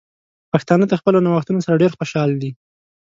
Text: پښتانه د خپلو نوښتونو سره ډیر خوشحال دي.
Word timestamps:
پښتانه 0.51 0.85
د 0.87 0.93
خپلو 0.99 1.17
نوښتونو 1.25 1.63
سره 1.65 1.79
ډیر 1.81 1.91
خوشحال 1.99 2.31
دي. 2.41 2.51